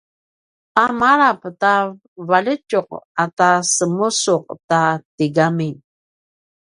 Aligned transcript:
a 0.83 0.85
malap 0.99 1.41
ta 1.61 1.73
valjitjuq 2.29 2.89
ata 3.23 3.49
semusuq 3.75 4.45
ta 4.69 4.81
tigami 5.15 5.69